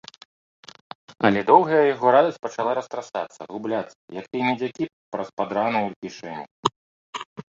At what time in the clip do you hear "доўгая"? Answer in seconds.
1.49-1.81